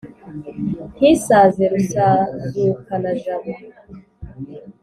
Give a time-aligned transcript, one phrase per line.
[0.95, 3.51] ntisaze rusazukana-jabo.